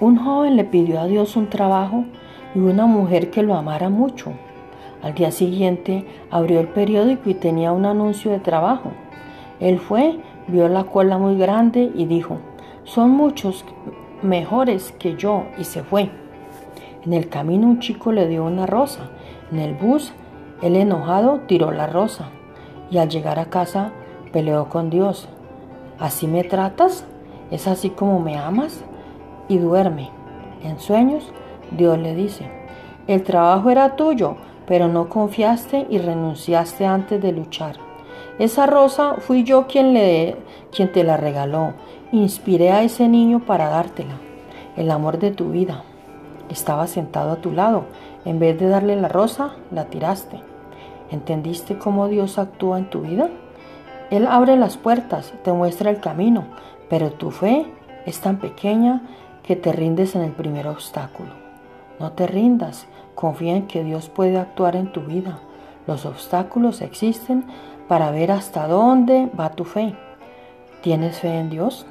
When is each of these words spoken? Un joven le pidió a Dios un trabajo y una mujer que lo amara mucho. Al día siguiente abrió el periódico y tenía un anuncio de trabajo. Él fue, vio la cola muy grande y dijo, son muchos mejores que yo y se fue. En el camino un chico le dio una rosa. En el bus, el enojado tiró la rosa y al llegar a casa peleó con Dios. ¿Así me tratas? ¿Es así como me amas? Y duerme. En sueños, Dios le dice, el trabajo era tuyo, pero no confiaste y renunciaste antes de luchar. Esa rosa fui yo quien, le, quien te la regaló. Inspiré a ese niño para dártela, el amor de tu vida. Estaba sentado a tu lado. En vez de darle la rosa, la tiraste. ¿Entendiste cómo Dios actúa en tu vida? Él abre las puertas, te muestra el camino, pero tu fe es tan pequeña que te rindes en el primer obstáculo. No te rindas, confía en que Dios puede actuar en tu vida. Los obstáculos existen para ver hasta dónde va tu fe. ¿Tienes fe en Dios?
Un 0.00 0.16
joven 0.16 0.56
le 0.56 0.64
pidió 0.64 0.98
a 0.98 1.06
Dios 1.06 1.36
un 1.36 1.50
trabajo 1.50 2.04
y 2.54 2.58
una 2.58 2.86
mujer 2.86 3.30
que 3.30 3.42
lo 3.42 3.54
amara 3.54 3.90
mucho. 3.90 4.32
Al 5.02 5.14
día 5.14 5.30
siguiente 5.30 6.06
abrió 6.30 6.60
el 6.60 6.68
periódico 6.68 7.28
y 7.28 7.34
tenía 7.34 7.72
un 7.72 7.84
anuncio 7.84 8.30
de 8.30 8.40
trabajo. 8.40 8.92
Él 9.60 9.78
fue, 9.78 10.18
vio 10.48 10.68
la 10.68 10.84
cola 10.84 11.18
muy 11.18 11.36
grande 11.36 11.92
y 11.94 12.06
dijo, 12.06 12.38
son 12.84 13.10
muchos 13.10 13.66
mejores 14.22 14.92
que 14.98 15.16
yo 15.16 15.44
y 15.58 15.64
se 15.64 15.82
fue. 15.82 16.10
En 17.04 17.12
el 17.12 17.28
camino 17.28 17.66
un 17.66 17.80
chico 17.80 18.10
le 18.10 18.26
dio 18.26 18.44
una 18.44 18.64
rosa. 18.64 19.10
En 19.52 19.58
el 19.58 19.74
bus, 19.74 20.14
el 20.62 20.76
enojado 20.76 21.40
tiró 21.46 21.72
la 21.72 21.86
rosa 21.86 22.30
y 22.90 22.96
al 22.96 23.10
llegar 23.10 23.38
a 23.38 23.50
casa 23.50 23.92
peleó 24.32 24.70
con 24.70 24.88
Dios. 24.88 25.28
¿Así 25.98 26.26
me 26.26 26.42
tratas? 26.42 27.04
¿Es 27.50 27.66
así 27.66 27.90
como 27.90 28.18
me 28.18 28.38
amas? 28.38 28.82
Y 29.50 29.58
duerme. 29.58 30.10
En 30.62 30.78
sueños, 30.78 31.24
Dios 31.72 31.98
le 31.98 32.14
dice, 32.14 32.48
el 33.08 33.24
trabajo 33.24 33.68
era 33.68 33.96
tuyo, 33.96 34.36
pero 34.64 34.86
no 34.86 35.08
confiaste 35.08 35.88
y 35.90 35.98
renunciaste 35.98 36.86
antes 36.86 37.20
de 37.20 37.32
luchar. 37.32 37.74
Esa 38.38 38.66
rosa 38.66 39.16
fui 39.18 39.42
yo 39.42 39.66
quien, 39.66 39.92
le, 39.92 40.36
quien 40.70 40.92
te 40.92 41.02
la 41.02 41.16
regaló. 41.16 41.74
Inspiré 42.12 42.70
a 42.70 42.84
ese 42.84 43.08
niño 43.08 43.40
para 43.40 43.68
dártela, 43.68 44.20
el 44.76 44.88
amor 44.92 45.18
de 45.18 45.32
tu 45.32 45.50
vida. 45.50 45.82
Estaba 46.48 46.86
sentado 46.86 47.32
a 47.32 47.40
tu 47.40 47.50
lado. 47.50 47.86
En 48.24 48.38
vez 48.38 48.56
de 48.56 48.68
darle 48.68 48.94
la 48.94 49.08
rosa, 49.08 49.56
la 49.72 49.86
tiraste. 49.86 50.40
¿Entendiste 51.10 51.76
cómo 51.76 52.06
Dios 52.06 52.38
actúa 52.38 52.78
en 52.78 52.88
tu 52.88 53.00
vida? 53.00 53.30
Él 54.10 54.28
abre 54.28 54.56
las 54.56 54.76
puertas, 54.76 55.34
te 55.42 55.52
muestra 55.52 55.90
el 55.90 55.98
camino, 55.98 56.44
pero 56.88 57.10
tu 57.10 57.32
fe 57.32 57.66
es 58.06 58.20
tan 58.20 58.38
pequeña 58.38 59.02
que 59.42 59.56
te 59.56 59.72
rindes 59.72 60.14
en 60.14 60.22
el 60.22 60.32
primer 60.32 60.68
obstáculo. 60.68 61.30
No 61.98 62.12
te 62.12 62.26
rindas, 62.26 62.86
confía 63.14 63.56
en 63.56 63.66
que 63.66 63.84
Dios 63.84 64.08
puede 64.08 64.38
actuar 64.38 64.76
en 64.76 64.92
tu 64.92 65.02
vida. 65.02 65.38
Los 65.86 66.06
obstáculos 66.06 66.80
existen 66.80 67.44
para 67.88 68.10
ver 68.10 68.32
hasta 68.32 68.66
dónde 68.66 69.28
va 69.38 69.50
tu 69.50 69.64
fe. 69.64 69.94
¿Tienes 70.82 71.18
fe 71.18 71.38
en 71.38 71.50
Dios? 71.50 71.86